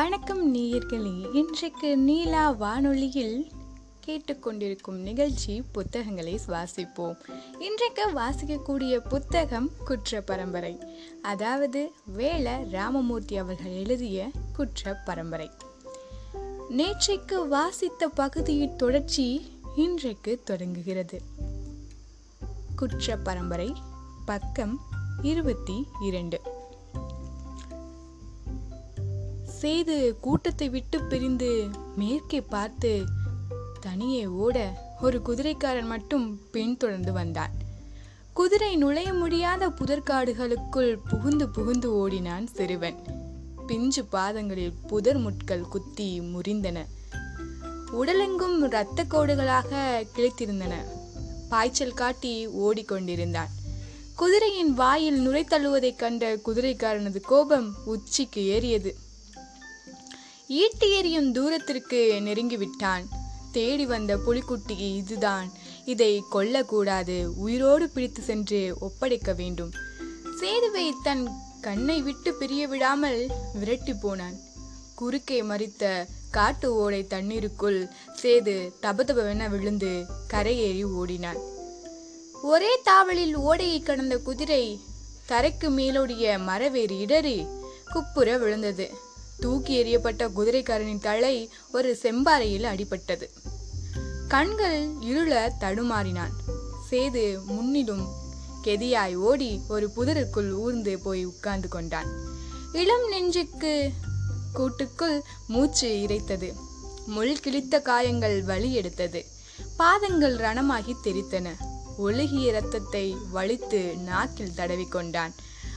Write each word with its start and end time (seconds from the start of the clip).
வணக்கம் 0.00 0.54
நேயர்களே. 0.54 1.34
இன்றைக்கு 1.34 1.98
நீலா 1.98 2.50
வானொலியில் 2.50 3.50
கேட்டுக்கொண்டிருக்கும் 4.06 4.98
நிகழ்ச்சி 4.98 5.62
புத்தகங்களை 5.72 6.40
சுவாசிப்போம் 6.46 7.16
இன்றைக்கு 7.58 8.10
வாசிக்கக்கூடிய 8.10 9.08
புத்தகம் 9.08 9.70
குற்ற 9.84 10.20
பரம்பரை 10.20 10.80
அதாவது 11.22 11.92
வேள 12.04 12.64
ராமமூர்த்தி 12.70 13.36
அவர்கள் 13.36 13.72
எழுதிய 13.72 14.30
குற்ற 14.52 14.94
பரம்பரை 15.04 15.50
நேற்றைக்கு 16.70 17.48
வாசித்த 17.48 18.08
பகுதியின் 18.08 18.76
தொடர்ச்சி 18.76 19.52
இன்றைக்கு 19.76 20.40
தொடங்குகிறது. 20.44 21.22
குற்ற 22.76 23.16
பரம்பரை 23.16 23.72
பக்கம் 24.24 24.80
இருபத்தி 25.22 25.86
இரண்டு. 26.00 26.40
சேது 29.60 30.20
கூட்டத்தை 30.20 30.68
விட்டு 30.68 31.02
பிரிந்து 31.02 31.68
மேற்கே 31.96 32.40
பார்த்து 32.40 33.04
தனியே 33.80 34.26
ஓட 34.26 34.86
ஒரு 35.00 35.22
குதிரைக்காரன் 35.22 35.86
மட்டும் 35.86 36.40
பின்தொடர்ந்து 36.50 37.12
வந்தான். 37.12 37.50
குதிரை 38.32 38.76
நுழைய 38.76 39.12
முடியாத 39.12 39.68
புதற்காடுகளுக்குள் 39.68 40.98
புகுந்து 41.10 41.48
புகுந்து 41.48 41.94
ஓடினான் 41.94 42.46
சிறுவன். 42.46 42.98
பிஞ்சு 43.66 44.04
பாதங்களில் 44.04 44.72
புதர் 44.86 45.18
முட்கள் 45.18 45.68
குத்தி 45.68 46.20
முறிந்தன. 46.20 46.86
உடலெங்கும் 47.92 48.62
இரத்த 48.62 49.04
கோடுகளாக 49.10 50.04
கிழித்திருந்தன. 50.16 50.74
பாய்ச்சல் 51.48 51.94
காட்டி 51.94 52.48
ஓடிக்கொண்டிருந்தான். 52.48 53.48
குதிரையின் 54.16 54.74
வாயில் 54.74 55.20
நுரை 55.20 55.44
தள்ளுவதைக் 55.44 55.96
கண்ட 55.96 56.36
குதிரைக்காரனது 56.36 57.20
கோபம் 57.20 57.74
உச்சிக்கு 57.84 58.46
ஏறியது. 58.46 59.08
ஈட்டி 60.50 60.92
எறியும் 60.92 61.32
தூரத்திற்கு 61.32 62.20
நெருங்கிவிட்டான். 62.20 63.04
தேடி 63.52 63.86
வந்த 63.86 64.16
புலிக்குட்டி 64.16 64.78
இதுதான். 64.78 65.52
இதை 65.84 66.22
கொல்லக்கூடாது. 66.32 67.26
உயிரோடு 67.36 67.88
பிடித்து 67.88 68.22
சென்று 68.22 68.76
ஒப்படைக்க 68.80 69.32
வேண்டும். 69.32 69.72
சேதுவை 70.38 70.94
தன் 71.02 71.30
கண்ணை 71.60 72.02
விட்டு 72.02 72.34
பிரிய 72.34 72.66
விடாமல் 72.66 73.30
விரட்டி 73.54 73.94
போனான். 73.94 74.34
குறுக்கே 74.94 75.42
மறித்த 75.42 76.06
காட்டு 76.30 76.74
ஓடை 76.74 77.06
தண்ணீருக்குள் 77.06 77.88
சேது 78.22 78.72
தபதபவென 78.82 79.50
விழுந்து 79.50 80.06
கரையேறி 80.32 80.84
ஓடினான். 80.84 81.38
ஒரே 82.42 82.78
தாவலில் 82.84 83.34
ஓடையை 83.34 83.80
கடந்த 83.80 84.18
குதிரை 84.18 84.80
தரைக்கு 85.28 85.68
மேலோடிய 85.68 86.38
மரவேறி 86.46 86.98
இடறி 86.98 87.46
குப்புற 87.92 88.36
விழுந்தது. 88.36 89.08
தூக்கி 89.40 89.74
எறியப்பட்ட 89.84 90.28
குதிரைக்காரனின் 90.28 91.00
தலை 91.00 91.50
ஒரு 91.72 91.98
செம்பாறையில் 92.02 92.64
அடிபட்டது. 92.64 93.28
கண்கள் 94.28 94.88
இருள 95.00 95.56
தடுமாறினான். 95.60 96.34
சேது 96.90 97.44
முன்னிலும் 97.44 98.08
கெதியாய் 98.64 99.14
ஓடி 99.14 99.60
ஒரு 99.68 99.90
புதருக்குள் 99.96 100.50
ஊர்ந்து 100.50 100.98
போய் 100.98 101.24
உட்கார்ந்து 101.24 101.68
கொண்டான். 101.68 102.06
இளம் 102.72 103.12
நெஞ்சுக்கு 103.12 103.92
கூட்டுக்குள் 104.52 105.22
மூச்சு 105.46 105.88
இறைத்தது. 106.08 106.54
முள் 107.06 107.40
கிழித்த 107.40 107.80
காயங்கள் 107.80 108.42
வலி 108.42 108.74
எடுத்தது. 108.74 109.24
பாதங்கள் 109.76 110.36
ரணமாகி 110.36 110.94
தெரித்தன. 111.04 111.48
ஒழுகிய 111.98 112.48
இரத்தத்தை 112.48 113.16
வலித்து 113.34 113.98
நாக்கில் 113.98 114.56
தடவிக்கொண்டான் 114.56 115.32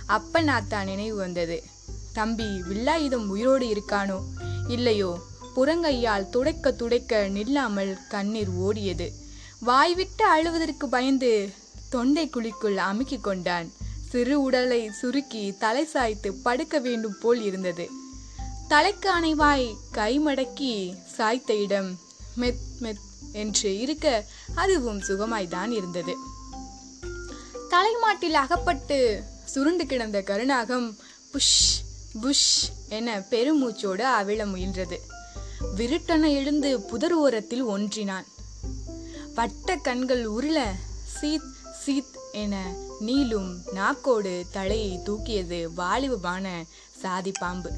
அப்பனாத்தா 0.07 0.83
நினைவு 0.83 1.15
வந்தது. 1.15 1.63
தம்பி 2.13 2.43
வில்லாயுதம் 2.43 3.27
உயிரோடு 3.27 3.65
இருக்கானோ? 3.65 4.21
இல்லையோ 4.67 5.19
புறங்கையால் 5.55 6.29
துடைக்க 6.29 6.71
துடைக்க 6.71 7.29
நில்லாமல் 7.29 7.97
கண்ணீர் 8.09 8.49
ஓடியது. 8.49 9.11
வாய்விட்டு 9.59 10.25
அழுவதற்கு 10.25 10.87
பயந்து 10.89 11.49
தொண்டை 11.89 12.29
குழிக்குள் 12.29 12.75
அமுக்கிக் 12.75 13.21
கொண்டான். 13.21 13.71
சிறு 14.09 14.41
உடலை 14.41 14.91
சுருக்கி 14.91 15.57
தலை 15.57 15.85
சாய்த்து 15.85 16.33
படுக்க 16.33 16.79
வேண்டும் 16.79 17.15
போல் 17.21 17.41
இருந்தது. 17.41 17.89
தலைக்கு 18.67 19.11
அணைவாய் 19.11 19.75
கை 19.91 20.19
மடக்கி 20.19 20.95
சாய்த்த 21.17 21.61
இடம் 21.61 21.99
மெத் 22.37 22.59
மெத் 22.79 23.31
என்று 23.31 23.79
இருக்க 23.79 24.25
அதுவும் 24.55 24.99
சுகமாய்தான் 24.99 25.69
இருந்தது. 25.69 26.15
தலைமாட்டில் 27.69 28.33
அகப்பட்டு 28.33 29.23
சுருண்டு 29.45 29.85
கிடந்த 29.85 30.21
கருணாகம் 30.21 30.97
புஷ் 31.31 31.81
புஷ் 32.21 32.71
என 32.89 33.19
பெருமூச்சோடு 33.19 34.01
அவிழ 34.01 34.45
முயன்றது. 34.45 34.97
விருட்டன 35.75 36.31
எழுந்து 36.31 36.81
புதர் 36.81 37.13
ஓரத்தில் 37.13 37.63
ஒன்றினான். 37.63 38.25
வட்ட 39.35 39.75
கண்கள் 39.75 40.25
உருள 40.25 40.63
சீத் 41.21 41.51
சீத் 41.85 42.15
என 42.31 42.75
நீளும் 43.01 43.57
நாக்கோடு 43.75 44.45
தலையை 44.51 44.99
தூக்கியது 45.05 45.73
வாலிபமான 45.73 46.65
சாதி 46.99 47.31
பாம்பு. 47.39 47.71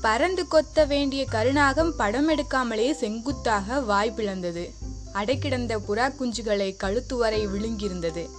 பறந்து 0.00 0.44
கொத்த 0.50 0.86
வேண்டிய 0.86 1.24
கருணாகம் 1.32 1.96
படம் 1.96 2.28
எடுக்காமலே 2.28 2.92
செங்குத்தாக 2.92 3.80
வாய் 3.80 4.14
பிளந்தது. 4.16 4.70
அடைக்கிடந்த 5.14 5.78
புறா 5.88 6.14
குஞ்சுகளை 6.18 6.76
கழுத்து 6.76 7.16
வரை 7.16 7.46
விழுங்கியிருந்தது. 7.46 8.30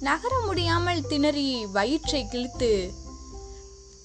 நகர 0.00 0.40
முடியாமல் 0.40 1.06
திணறி 1.06 1.66
வயிற்றை 1.66 2.28
கிழித்து 2.28 3.04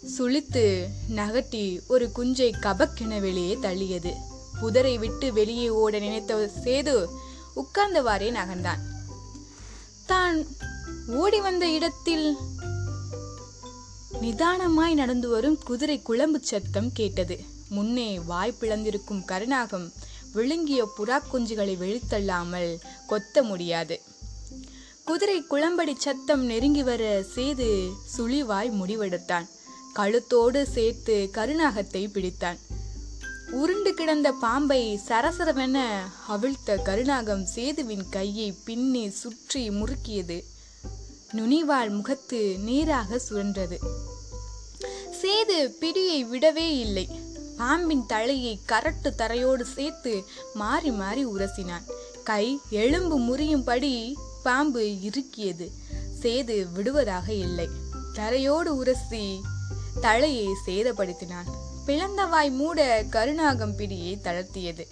சுழித்து 0.07 0.87
நகட்டி 1.15 1.79
ஒரு 1.87 2.11
குஞ்சை 2.15 2.53
கபக்கென 2.61 3.19
வெளியே 3.19 3.55
தள்ளியது. 3.55 4.13
புதரை 4.61 4.99
விட்டு 4.99 5.33
வெளியே 5.33 5.69
ஓட 5.69 5.99
நினைத்த 5.99 6.51
சேது 6.63 7.07
உட்கார்ந்தவாறே 7.55 8.29
நகர்ந்தான். 8.31 8.79
தான் 10.05 10.45
ஓடி 11.07 11.39
வந்த 11.39 11.69
இடத்தில் 11.69 12.35
நிதானமாய் 14.21 14.93
நடந்து 14.93 15.29
வரும் 15.29 15.59
குதிரை 15.63 16.01
குழம்பு 16.01 16.39
சத்தம் 16.41 16.91
கேட்டது. 16.93 17.39
முன்னே 17.69 18.19
வாய் 18.19 18.57
பிளந்திருக்கும் 18.61 19.25
கருணாகம் 19.25 19.93
விழுங்கிய 20.33 20.89
புறா 20.97 21.21
குஞ்சுகளை 21.33 21.77
வெளித்தள்ளாமல் 21.77 22.79
கொத்த 23.09 23.43
முடியாது. 23.43 24.01
குதிரை 25.05 25.43
குளம்படி 25.49 25.95
சத்தம் 25.97 26.45
நெருங்கி 26.45 26.83
வர 26.83 27.23
சேது 27.35 27.91
சுழிவாய் 28.17 28.71
முடிவெடுத்தான். 28.71 29.47
கழுத்தோடு 29.95 30.63
சேர்த்து 30.63 31.29
கருநாகத்தை 31.31 32.07
பிடித்தான். 32.07 32.57
உருண்டு 33.51 33.93
கிடந்த 33.93 34.31
பாம்பை 34.31 34.99
சரசரவென 35.07 35.79
அவிழ்த்த 36.29 36.81
கருநாகம் 36.81 37.47
சேதுவின் 37.55 38.05
கையை 38.09 38.55
பின்னி 38.65 39.09
சுற்றி 39.09 39.69
முறுக்கியது. 39.69 40.43
நுனிவாள் 41.31 41.89
முகத்து 41.89 42.57
நீராக 42.59 43.19
சுழன்றது. 43.29 43.77
சேது 45.21 45.73
பிடியை 45.79 46.25
விடவே 46.25 46.79
இல்லை. 46.79 47.09
பாம்பின் 47.57 48.05
தலையை 48.05 48.59
கரட்டு 48.67 49.09
தரையோடு 49.17 49.61
சேர்த்து 49.61 50.23
மாறி 50.53 50.91
மாறி 50.91 51.25
உரசினான். 51.25 51.83
கை 52.23 52.59
எலும்பு 52.69 53.19
முறியும்படி 53.19 54.13
பாம்பு 54.43 54.81
இறுக்கியது. 54.81 55.71
சேது 56.21 56.71
விடுவதாக 56.71 57.33
இல்லை. 57.33 57.69
தரையோடு 58.13 58.75
உரசி 58.75 59.41
தலையை 59.99 60.55
சேதப்படுத்தினான். 60.65 61.49
பிளந்தவாய் 61.85 62.51
மூட 62.51 63.05
கருணாகம் 63.09 63.77
பிடியை 63.77 64.17
தளர்த்தியது. 64.23 64.87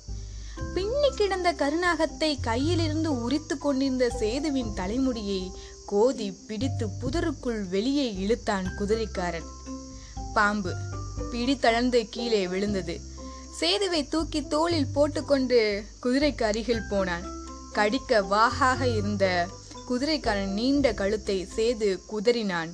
பின்னி 0.74 1.10
கிடந்த 1.16 1.54
கருணாகத்தை 1.54 2.40
கையிலிருந்து 2.44 3.08
உரித்து 3.08 3.58
கொண்டிருந்த 3.58 4.12
சேதுவின் 4.20 4.74
தலைமுடியை 4.74 5.52
கோதி 5.86 6.32
பிடித்து 6.32 6.88
புதருக்குள் 6.88 7.70
வெளியே 7.70 8.14
இழுத்தான் 8.14 8.66
குதிரைக்காரன். 8.80 9.46
பாம்பு 10.34 10.74
பிடி 11.32 11.58
தளர்ந்து 11.58 12.08
கீழே 12.10 12.48
விழுந்தது. 12.48 13.00
சேதுவை 13.52 14.08
தூக்கி 14.08 14.48
தோளில் 14.48 14.94
போட்டுக்கொண்டு 14.94 15.84
குதிரைக்கு 16.04 16.44
அருகில் 16.44 16.88
போனான். 16.90 17.24
கடிக்க 17.74 18.22
வாகாக 18.22 18.96
இருந்த 18.96 19.48
குதிரைக்காரன் 19.88 20.54
நீண்ட 20.54 20.94
கழுத்தை 20.94 21.48
சேது 21.56 22.00
குதறினான். 22.12 22.70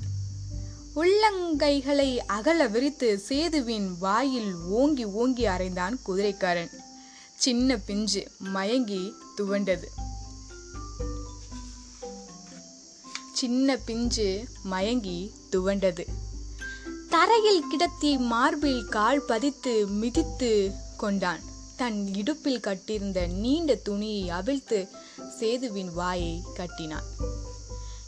உள்ளங்கைகளை 0.95 2.18
அகல 2.18 2.68
விரித்து 2.68 3.21
சேதுவின் 3.30 3.95
வாயில் 4.00 4.56
ஓங்கி 4.56 5.06
ஓங்கி 5.06 5.45
அறைந்தான் 5.45 6.00
குதிரைக்காரன். 6.07 6.69
சின்ன 7.36 7.77
பிஞ்சு 7.77 8.27
மயங்கி 8.39 9.13
துவண்டது. 9.38 9.83
சின்ன 13.33 13.77
பிஞ்சு 13.77 14.44
மயங்கி 14.63 15.31
துவண்டது. 15.51 16.06
தரையில் 17.09 17.68
கிடத்தி 17.69 18.18
மார்பில் 18.18 18.86
கால் 18.86 19.21
பதித்து 19.21 19.88
மிதித்து 19.88 20.71
கொண்டான். 20.98 21.41
தன் 21.75 22.13
இடுப்பில் 22.13 22.59
கட்டியிருந்த 22.59 23.27
நீண்ட 23.27 23.75
துணியை 23.75 24.30
அவிழ்த்து 24.30 24.88
சேதுவின் 25.39 25.94
வாயை 25.94 26.44
கட்டினான். 26.53 27.03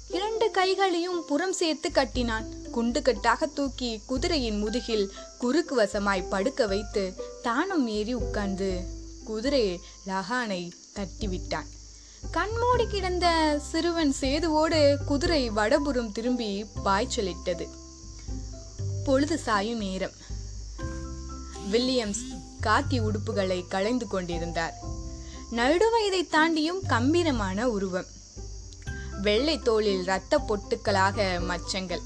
இரண்டு 0.10 0.52
கைகளையும் 0.52 1.26
புறம் 1.26 1.54
சேர்த்து 1.54 1.92
கட்டினான். 1.92 2.57
குண்டுகட்டாக 2.78 3.54
தூக்கி 3.54 4.02
குதிரையின் 4.06 4.60
முதுகில் 4.60 5.12
குறுக்கு 5.38 5.84
வசமாய் 5.84 6.30
படுக்க 6.30 6.68
வைத்து 6.68 7.14
தானும் 7.42 7.88
ஏறி 7.88 8.14
உட்கார்ந்து 8.14 8.86
குதிரை 9.24 9.80
லகானை 10.08 10.72
தட்டிவிட்டான். 10.96 11.66
கண்மூடி 12.32 12.88
கிடந்த 12.88 13.60
சிறுவன் 13.72 14.16
சேதுவோடு 14.22 14.98
குதிரை 15.06 15.50
வடபுறம் 15.50 16.12
திரும்பி 16.12 16.66
பாய்ச்சலிட்டது. 16.86 17.68
பொழுது 19.06 19.38
சாயும் 19.38 19.78
நேரம். 19.78 20.12
வில்லியம்ஸ் 21.72 22.24
காக்கி 22.62 23.00
உடுப்புகளை 23.00 23.68
களைந்து 23.68 24.08
கொண்டிருந்தார். 24.08 24.74
நடுவயதை 25.52 26.28
தாண்டியும் 26.32 26.80
கம்பீரமான 26.88 27.70
உருவம். 27.70 28.06
வெள்ளை 29.22 29.60
தோளில் 29.60 30.02
இரத்த 30.02 30.38
பொட்டுக்களாக 30.38 31.40
மச்சங்கள். 31.40 32.02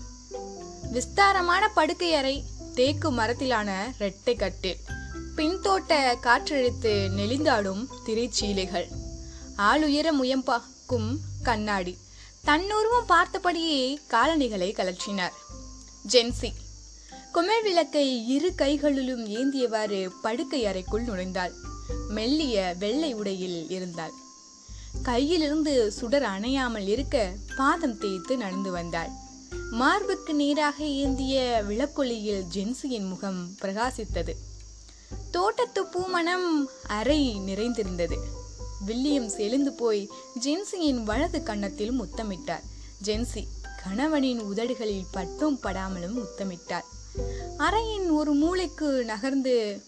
விஸ்தாரமான 0.92 1.72
படுக்கையறை 1.76 2.44
தேக்கு 2.76 3.12
மரத்திலான 3.12 3.72
ரெட்டை 4.00 4.36
கட்டில் 4.38 4.78
பின்தோட்ட 5.36 6.16
காற்றெழுத்து 6.22 7.10
நெளிந்தாடும் 7.10 7.88
திரைச்சீலைகள். 8.06 8.88
ஆளுயர 9.58 10.12
முயம்பாக்கும் 10.12 11.18
கண்ணாடி. 11.44 11.98
தன்னுருவம் 12.44 13.10
பார்த்தபடியே 13.10 13.98
காலணிகளை 14.08 14.74
கலற்றினார். 14.74 15.32
ஜென்சி. 16.12 16.54
குமிழ் 17.32 17.62
விளக்கை 17.62 18.28
இரு 18.28 18.56
கைகளிலும் 18.56 19.28
ஏந்தியவாறு 19.28 20.12
படுக்கை 20.22 20.66
அறைக்குள் 20.66 21.06
நுழைந்தாள். 21.06 21.54
மெல்லிய 22.08 22.76
வெள்ளை 22.80 23.14
உடையில் 23.14 23.70
இருந்தாள். 23.70 24.12
கையிலிருந்து 25.04 25.88
சுடர் 25.88 26.24
அணையாமல் 26.24 26.88
இருக்க 26.88 27.34
பாதம் 27.58 27.98
தேய்த்து 27.98 28.38
நடந்து 28.38 28.72
வந்தாள். 28.72 29.21
மார்புக்கு 29.72 30.34
நேராக 30.34 30.84
ஏந்திய 30.84 31.64
விளக்கொலியில் 31.68 32.46
ஜென்சியின் 32.54 33.08
முகம் 33.08 33.56
பிரகாசித்தது. 33.62 34.36
தோட்டத்து 35.32 35.84
பூமணம் 35.84 36.66
அறை 36.88 37.40
நிறைந்திருந்தது. 37.40 38.18
வில்லியம்ஸ் 38.88 39.38
எழுந்து 39.38 39.74
போய் 39.74 40.10
ஜென்சியின் 40.40 41.04
வலது 41.04 41.44
கன்னத்தில் 41.44 42.02
முத்தமிட்டார். 42.02 42.64
ஜென்சி 43.04 43.48
கணவனின் 43.84 44.40
உதடுகளில் 44.40 45.06
பட்டும் 45.12 45.60
படாமலும் 45.64 46.18
முத்தமிட்டார். 46.18 46.86
அறையின் 47.58 48.10
ஒரு 48.10 48.34
மூளைக்கு 48.34 49.06
நகர்ந்து 49.06 49.86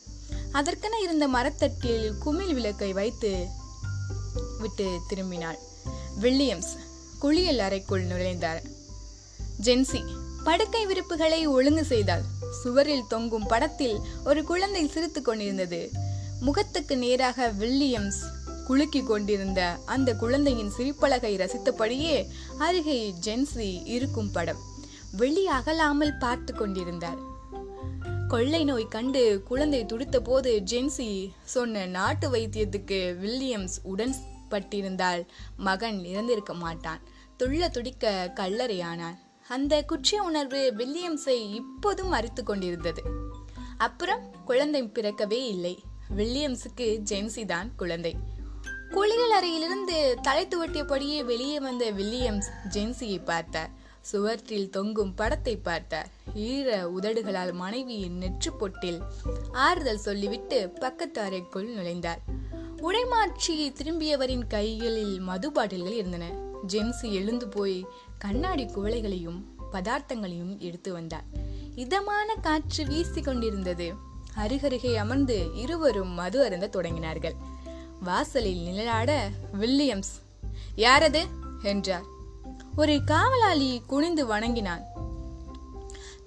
அதற்கென 0.51 0.99
இருந்த 0.99 1.27
மரத்தட்டில் 1.27 2.17
குமிழ் 2.17 2.53
விளக்கை 2.53 2.93
வைத்து 2.93 3.47
விட்டு 4.59 4.99
திரும்பினாள். 5.09 5.57
வில்லியம்ஸ் 6.21 6.77
குளியல் 7.19 7.59
அறைக்குள் 7.59 8.05
நுழைந்தார். 8.05 8.81
ஜென்சி 9.63 10.01
படுக்கை 10.43 10.85
விருப்புகளை 10.85 11.47
ஒழுங்கு 11.47 11.83
செய்தாள். 11.83 12.23
சுவரில் 12.63 13.09
தொங்கும் 13.09 13.47
படத்தில் 13.47 13.97
ஒரு 14.25 14.43
குழந்தை 14.43 14.87
சிரித்து 14.87 15.21
கொண்டிருந்தது. 15.21 15.89
முகத்துக்கு 16.41 16.97
நேராக 16.97 17.47
வில்லியம்ஸ் 17.59 18.21
குலுக்கி 18.67 19.01
கொண்டிருந்த 19.03 19.61
அந்த 19.85 20.15
குழந்தையின் 20.15 20.71
சிரிப்பலகை 20.77 21.33
ரசித்தபடியே 21.41 22.27
அருகே 22.57 23.13
ஜென்சி 23.25 23.69
இருக்கும் 23.85 24.31
படம் 24.31 24.61
வெளி 25.11 25.47
அகலாமல் 25.47 26.19
பார்த்து 26.19 26.53
கொண்டிருந்தார். 26.53 27.19
கொள்ளை 28.27 28.63
நோய் 28.63 28.87
கண்டு 28.87 29.43
குழந்தை 29.47 29.85
துடித்த 29.85 30.19
போது 30.19 30.61
ஜென்சி 30.71 31.09
சொன்ன 31.43 31.85
நாட்டு 31.85 32.29
வைத்தியத்துக்கு 32.29 32.99
வில்லியம்ஸ் 33.17 33.77
உடன் 33.83 34.15
பட்டிருந்தால் 34.51 35.25
மகன் 35.57 35.99
இறந்திருக்க 36.03 36.53
மாட்டான். 36.53 36.99
துள்ள 37.39 37.69
துடிக்க 37.69 38.31
கல்லறையானான். 38.35 39.19
அந்த 39.47 39.81
குற்ற 39.81 40.23
உணர்வு 40.23 40.73
வில்லியம்ஸை 40.77 41.53
இப்போதும் 41.53 42.13
மறித்து 42.13 42.43
கொண்டிருந்தது. 42.43 43.03
அப்புறம் 43.77 44.31
குழந்தை 44.45 44.83
பிறக்கவே 44.83 45.47
இல்லை. 45.47 45.83
வில்லியம்ஸுக்கு 46.15 46.99
ஜென்சி 47.09 47.45
தான் 47.45 47.75
குழந்தை. 47.75 48.15
குளியல் 48.91 49.31
அறையிலிருந்து 49.31 50.17
தலை 50.21 50.47
துவட்டியபடியே 50.47 51.25
வெளியே 51.25 51.59
வந்த 51.59 51.91
வில்லியம்ஸ் 51.91 52.49
ஜென்சியை 52.73 53.23
பார்த்தார். 53.23 53.69
சுவற்றில் 54.01 54.69
தொங்கும் 54.69 55.13
படத்தை 55.13 55.57
பார்த்தார். 55.57 56.07
ஈர 56.33 56.89
உதடுகளால் 56.89 57.53
மனைவியின் 57.53 58.17
நெற்று 58.17 58.51
பொட்டில் 58.59 58.99
ஆறுதல் 59.51 59.97
சொல்லிவிட்டு 59.97 60.69
பக்கத்து 60.69 61.21
அறைக்குள் 61.21 61.69
நுழைந்தார். 61.69 62.19
உடைமாற்றி 62.81 63.71
திரும்பியவரின் 63.71 64.47
கைகளில் 64.47 65.19
மது 65.19 65.51
பாட்டில்கள் 65.51 65.93
இருந்தன. 65.93 66.51
ஜென்சி 66.67 67.11
எழுந்து 67.11 67.47
போய் 67.47 67.85
கண்ணாடி 68.23 68.65
குவளைகளையும் 68.65 69.41
பதார்த்தங்களையும் 69.71 70.57
எடுத்து 70.57 70.93
வந்தார். 70.93 71.23
இதமான 71.75 72.35
காற்று 72.35 72.85
வீசி 72.85 73.21
கொண்டிருந்தது 73.21 73.93
அருகருகே 74.37 74.95
அமர்ந்து 74.95 75.55
இருவரும் 75.55 76.09
மது 76.09 76.43
அருந்த 76.43 76.69
தொடங்கினார்கள். 76.73 77.35
வாசலில் 77.99 78.65
நிழலாட 78.65 79.29
வில்லியம்ஸ் 79.59 80.21
யாரது? 80.75 81.23
என்றார். 81.61 82.03
ஒரு 82.75 83.03
காவலாளி 83.05 83.81
குனிந்து 83.87 84.25
வணங்கினான். 84.25 84.83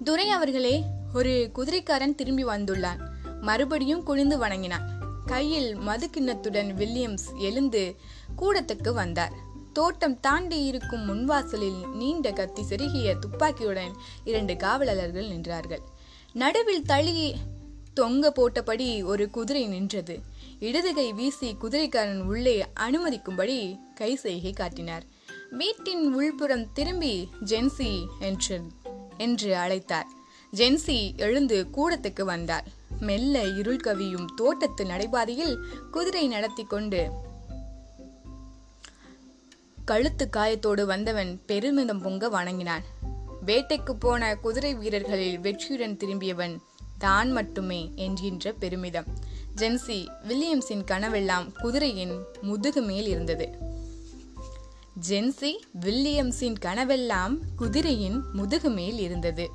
துரை 0.03 0.29
அவர்களே 0.29 0.83
ஒரு 1.13 1.49
குதிரைக்காரன் 1.53 2.15
திரும்பி 2.15 2.45
வந்துள்ளான். 2.45 2.99
மறுபடியும் 3.41 4.03
குனிந்து 4.03 4.37
வணங்கினான். 4.37 4.89
கையில் 5.25 5.75
மது 5.75 6.09
கிண்ணத்துடன் 6.17 6.73
வில்லியம்ஸ் 6.73 7.37
எழுந்து 7.37 7.95
கூடத்துக்கு 8.37 8.93
வந்தார். 8.93 9.45
தோட்டம் 9.77 10.19
தாண்டி 10.19 10.63
இருக்கும் 10.63 11.03
முன்வாசலில் 11.07 11.81
நீண்ட 11.93 12.31
கத்தி 12.31 12.63
செருகிய 12.69 13.15
துப்பாக்கியுடன் 13.19 13.93
இரண்டு 14.23 14.55
காவலர்கள் 14.55 15.27
நின்றார்கள். 15.27 15.83
நடுவில் 16.33 16.85
தள்ளி 16.85 17.35
தொங்க 17.93 18.31
போட்டபடி 18.35 19.03
ஒரு 19.03 19.29
குதிரை 19.29 19.67
நின்றது. 19.67 20.15
இடதுகை 20.59 21.13
வீசி 21.13 21.49
குதிரைக்காரன் 21.53 22.21
உள்ளே 22.21 22.65
அனுமதிக்கும்படி 22.79 23.57
கை 23.95 24.15
செய்கை 24.15 24.53
காட்டினார். 24.53 25.05
வீட்டின் 25.51 26.13
உள்புறம் 26.13 26.65
திரும்பி 26.73 27.15
ஜென்சி 27.45 27.91
என்று 28.19 28.59
என்று 29.17 29.55
அழைத்தார். 29.55 30.09
ஜென்சி 30.53 30.99
எழுந்து 31.17 31.57
கூடத்துக்கு 31.73 32.23
வந்தார். 32.23 32.67
மெல்ல 32.99 33.43
இருள் 33.59 33.83
கவியும் 33.83 34.27
தோட்டத்து 34.35 34.85
நடைபாதையில் 34.85 35.55
குதிரை 35.91 36.27
நடத்தி 36.27 36.63
கொண்டு 36.63 37.01
கழுத்து 39.87 40.29
காயத்தோடு 40.29 40.85
வந்தவன் 40.85 41.41
பெருமிதம் 41.45 42.01
பொங்க 42.01 42.29
வணங்கினான். 42.29 42.83
வேட்டைக்கு 43.45 43.91
போன 43.99 44.35
குதிரை 44.35 44.75
வீரர்களில் 44.75 45.39
வெற்றியுடன் 45.39 45.97
திரும்பியவன் 45.97 46.59
தான் 46.97 47.31
மட்டுமே 47.31 47.91
என்கின்ற 47.95 48.51
பெருமிதம். 48.51 49.05
ஜென்சி 49.55 50.07
வில்லியம்ஸின் 50.27 50.83
கனவெல்லாம் 50.91 51.51
குதிரையின் 51.61 52.23
முதுகு 52.41 52.81
மேல் 52.81 53.07
இருந்தது. 53.07 53.47
ஜென்சி 55.09 55.51
வில்லியம்ஸின் 55.81 56.57
கனவெல்லாம் 56.65 57.39
குதிரையின் 57.55 58.21
முதுகு 58.33 58.69
மேல் 58.69 58.99
இருந்தது. 58.99 59.49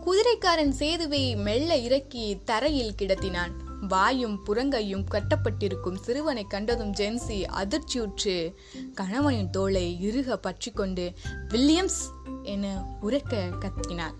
குதிரைக்காரன் 0.00 0.72
சேதுவை 0.72 1.36
மெல்ல 1.36 1.76
இறக்கி 1.76 2.38
தரையில் 2.44 2.94
கிடத்தினான். 2.98 3.62
வாயும் 3.88 4.40
புறங்கையும் 4.46 5.04
கட்டப்பட்டிருக்கும் 5.10 5.94
சிறுவனை 5.94 6.44
கண்டதும் 6.44 6.92
ஜென்சி 6.92 7.44
அதிர்ச்சியுற்று 7.52 8.54
கணவனின் 8.94 9.50
தோளை 9.50 9.96
இறுக 10.00 10.36
பற்றி 10.36 10.72
கொண்டு 10.72 11.12
வில்லியம்ஸ் 11.48 12.02
என 12.42 12.84
உரக்க 13.00 13.48
கத்தினார் 13.60 14.14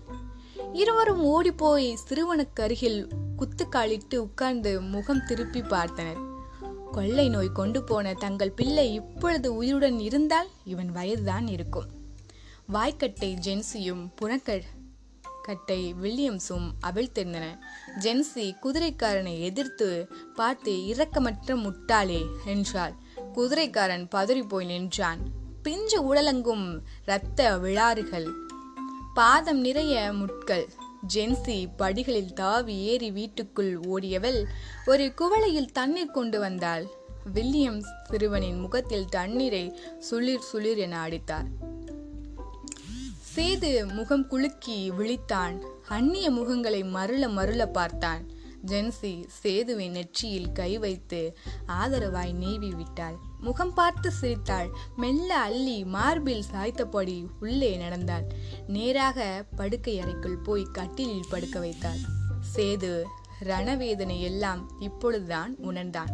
இருவரும் 0.73 1.23
ஓடிப்போய் 1.23 1.97
சிறுவனுக்கு 2.09 2.61
அருகில் 2.61 3.07
குத்துக்காலிட்டு 3.37 4.15
உட்கார்ந்து 4.15 4.81
முகம் 4.81 5.25
திருப்பி 5.25 5.61
பார்த்தனர். 5.61 6.19
கொள்ளை 6.91 7.29
நோய் 7.29 7.51
கொண்டு 7.51 7.83
போன 7.83 8.13
தங்கள் 8.13 8.51
பிள்ளை 8.51 8.93
இப்பொழுது 8.93 9.55
உயிருடன் 9.55 9.99
இருந்தால் 9.99 10.47
இவன் 10.63 10.91
வயதுதான் 10.91 11.47
இருக்கும். 11.47 11.87
வாய்க்கட்டை 12.73 13.37
ஜென்சியும் 13.45 14.07
புறக்க 14.15 14.61
கட்டை 15.45 15.81
வில்லியம்ஸும் 16.01 16.67
அவிழ்த்திருந்தன. 16.87 17.45
ஜென்சி 17.99 18.45
குதிரைக்காரனை 18.63 19.33
எதிர்த்து 19.39 19.89
பார்த்து 20.35 20.71
இரக்கமற்ற 20.87 21.55
முட்டாளே 21.55 22.21
என்றாள். 22.45 22.93
குதிரைக்காரன் 23.33 24.07
பதறி 24.15 24.43
போய் 24.47 24.65
நின்றான். 24.65 25.21
பிஞ்சு 25.63 25.99
உடலங்கும் 26.09 26.65
இரத்த 27.03 27.57
விழாறுகள். 27.57 28.27
பாதம் 29.13 29.59
நிறைய 29.59 30.11
முட்கள். 30.13 30.65
ஜென்சி 31.13 31.57
படிகளில் 31.77 32.33
தாவி 32.33 32.75
ஏறி 32.77 33.11
வீட்டுக்குள் 33.11 33.73
ஓடியவள் 33.79 34.39
ஒரு 34.85 35.13
குவளையில் 35.21 35.71
தண்ணீர் 35.71 36.15
கொண்டு 36.17 36.39
வந்தாள். 36.39 36.85
வில்லியம்ஸ் 37.33 37.91
சிறுவனின் 38.09 38.59
முகத்தில் 38.59 39.09
தண்ணீரை 39.09 39.79
சுளிர் 40.11 40.47
சுளிர் 40.53 40.77
என 40.77 40.99
அடித்தார். 40.99 41.49
சேது 43.35 43.93
முகம் 43.93 44.27
குலுக்கி 44.27 44.91
விழித்தான். 44.91 45.59
அந்நிய 45.87 46.31
முகங்களை 46.31 46.81
மருள 46.89 47.27
மருள 47.27 47.65
பார்த்தான். 47.65 48.29
ஜென்சி 48.65 49.27
சேதுவின் 49.43 49.89
நெற்றியில் 49.89 50.51
கை 50.51 50.77
வைத்து 50.77 51.37
ஆதரவாய் 51.67 52.33
நீவி 52.33 52.69
விட்டாள். 52.69 53.17
முகம் 53.39 53.73
பார்த்து 53.73 54.11
சிரித்தாள். 54.11 54.69
மெல்ல 54.95 55.37
அள்ளி 55.37 55.83
மார்பில் 55.83 56.43
சாய்த்தபடி 56.51 57.25
உள்ளே 57.39 57.75
நடந்தாள். 57.75 58.23
நேராக 58.67 59.45
படுக்கை 59.55 59.99
அறைக்குள் 59.99 60.37
போய் 60.37 60.67
கட்டிலில் 60.71 61.29
படுக்க 61.29 61.59
வைத்தாள். 61.59 61.97
சேது 62.55 63.03
ரணவேதனை 63.39 64.21
எல்லாம் 64.21 64.71
இப்பொழுதுதான் 64.79 65.55
உணர்ந்தான். 65.57 66.09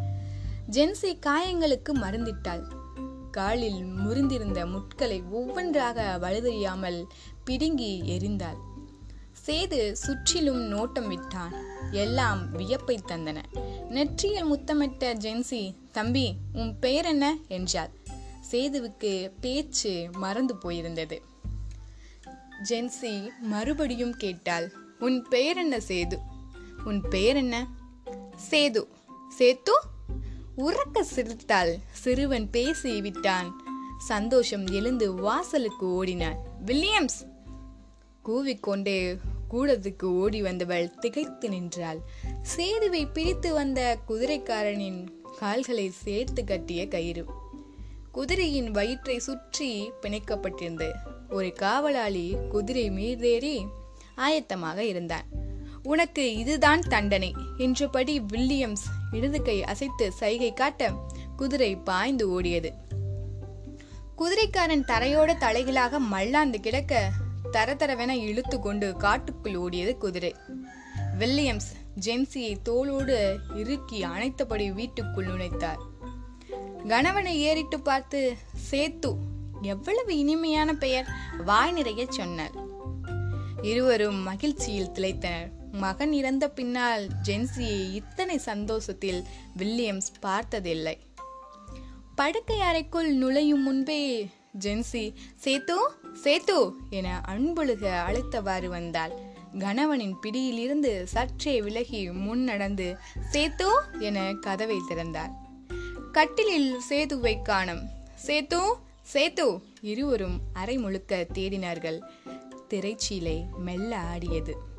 ஜென்சி 0.72 1.20
காயங்களுக்கு 1.26 1.94
மருந்திட்டாள். 1.94 2.80
காலில் 3.32 3.84
முறிந்திருந்த 3.84 4.66
முட்களை 4.66 5.30
ஒவ்வொன்றாக 5.30 6.18
வழுதறியாமல் 6.22 7.06
பிடுங்கி 7.46 8.02
எரிந்தாள் 8.06 8.60
சேது 9.46 9.92
சுற்றிலும் 9.92 10.62
நோட்டம் 10.62 11.08
விட்டான். 11.08 11.54
எல்லாம் 11.92 12.52
வியப்பை 12.52 13.00
தந்தன. 13.08 13.44
நெற்றியில் 13.90 14.44
முத்தமிட்ட 14.44 15.14
ஜென்சி 15.14 15.74
தம்பி 15.92 16.36
உன் 16.54 16.80
பெயர் 16.80 17.06
என்ன 17.06 17.38
என்றாள். 17.48 17.90
சேதுவுக்கு 18.52 19.32
பேச்சு 19.42 20.10
மறந்து 20.18 20.56
போயிருந்தது. 20.56 21.22
ஜென்சி 22.70 23.30
மறுபடியும் 23.40 24.16
கேட்டாள் 24.18 24.72
உன் 25.00 25.26
பெயர் 25.30 25.58
என்ன 25.58 25.78
சேது? 25.78 26.18
உன் 26.84 27.02
பெயர் 27.02 27.36
என்ன 27.36 27.68
சேது. 28.50 28.84
சேத்து? 29.38 29.76
உறக்க 30.58 31.02
சிரித்தாள். 31.02 31.78
சிறுவன் 31.92 32.50
பேசி 32.50 33.02
விட்டான். 33.02 33.64
சந்தோஷம் 33.98 34.68
எழுந்து 34.68 35.14
வாசலுக்கு 35.14 35.94
ஓடினான். 35.94 36.38
வில்லியம்ஸ்! 36.66 37.26
கூவிக்கொண்டே 38.26 39.20
கூடத்துக்கு 39.52 40.04
ஓடி 40.04 40.42
வந்தவள் 40.42 40.96
திகைத்து 41.00 41.50
நின்றாள். 41.50 42.00
சேதுவை 42.42 43.06
பிடித்து 43.06 43.54
வந்த 43.54 43.98
குதிரைக்காரனின் 44.08 45.08
கால்களை 45.40 45.90
சேர்த்து 45.90 46.44
கட்டிய 46.44 46.88
கயிறு. 46.88 47.26
குதிரையின் 48.12 48.72
வயிற்றை 48.72 49.20
சுற்றி 49.20 49.92
பிணைக்கப்பட்டிருந்தது 50.02 50.92
ஒரு 51.30 51.54
காவலாளி 51.60 52.36
குதிரை 52.50 52.92
மீதேறி 52.92 53.66
ஆயத்தமாக 54.18 54.78
இருந்தான். 54.78 55.26
உனக்கு 55.84 56.36
இதுதான் 56.36 56.82
தண்டனை 56.82 57.34
என்றபடி 57.58 58.22
வில்லியம்ஸ் 58.22 58.88
இடது 59.12 59.42
கை 59.42 59.64
அசைத்து 59.64 60.12
சைகை 60.12 60.54
காட்ட 60.54 60.92
குதிரை 61.36 61.76
பாய்ந்து 61.76 62.42
ஓடியது. 62.42 62.70
குதிரைக்காரன் 64.16 64.86
தரையோட 64.86 65.34
தலைகளாக 65.34 65.98
மல்லாந்து 65.98 66.60
கிடக்க 66.60 67.12
தரதரவென 67.52 68.10
இழுத்து 68.10 68.60
கொண்டு 68.60 68.96
காட்டுக்குள் 68.96 69.60
ஓடியது 69.60 69.98
குதிரை. 69.98 70.36
வில்லியம்ஸ் 71.20 71.72
ஜென்சியை 72.06 72.56
தோளோடு 72.66 73.38
இறுக்கி 73.56 74.04
அணைத்தபடி 74.04 74.74
வீட்டுக்குள் 74.74 75.28
நுழைத்தார். 75.28 75.80
கணவனை 76.88 77.40
ஏறிட்டு 77.40 77.80
பார்த்து 77.80 78.38
சேத்து 78.72 79.16
எவ்வளவு 79.62 80.18
இனிமையான 80.18 80.74
பெயர்? 80.74 81.08
வாய் 81.46 81.72
நிறைய 81.72 82.06
சொன்னார். 82.10 82.52
இருவரும் 83.62 84.16
மகிழ்ச்சியில் 84.16 84.92
திளைத்தனர். 84.94 85.60
மகன் 85.72 86.14
இறந்த 86.14 86.50
பின்னால் 86.50 87.08
ஜென்சியை 87.24 87.94
இத்தனை 87.94 88.38
சந்தோஷத்தில் 88.38 89.24
வில்லியம்ஸ் 89.58 90.12
பார்த்ததில்லை. 90.20 91.00
படுக்கை 92.16 92.60
அறைக்குள் 92.60 93.14
நுழையும் 93.14 93.64
முன்பே 93.64 94.30
ஜென்சி 94.60 95.14
சேத்து 95.44 95.76
சேத்து 96.24 96.72
என 96.90 97.22
அன்பொழுக 97.28 98.04
அழைத்தவாறு 98.08 98.68
வந்தாள். 98.68 99.12
கணவனின் 99.60 100.20
பிடியிலிருந்து 100.20 101.08
சற்றே 101.08 101.62
விலகி 101.62 102.12
முன் 102.12 102.44
நடந்து 102.44 102.98
சேத்து 103.32 103.70
என 104.00 104.34
கதவை 104.34 104.78
திறந்தார் 104.88 105.32
கட்டிலில் 106.12 106.80
சேதுவை 106.80 107.42
காணும். 107.42 107.90
சேத்து 108.26 108.74
சேத்து 109.14 109.62
இருவரும் 109.82 110.42
அரை 110.54 110.78
முழுக்க 110.78 111.28
தேடினார்கள். 111.34 112.02
திரைச்சீலை 112.70 113.46
மெல்ல 113.58 113.98
ஆடியது. 113.98 114.70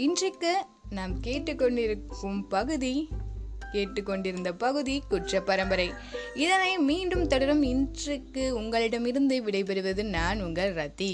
இன்றைக்கு 0.00 0.52
நாம் 0.90 1.14
கேட்டுக்கொண்டிருக்கும் 1.20 2.38
பகுதி 2.48 2.92
கேட்டுக்கொண்டிருந்த 3.72 4.50
பகுதி 4.54 4.94
குற்ற 5.08 5.40
பரம்பரை 5.40 5.86
இதனை 6.34 6.78
மீண்டும் 6.78 7.26
தொடரும் 7.26 7.62
இன்றைக்கு 7.62 8.44
உங்களிடமிருந்து 8.54 9.36
விடைபெறுவது 9.44 10.04
நான் 10.08 10.40
உங்கள் 10.42 10.72
ரத்தி 10.74 11.12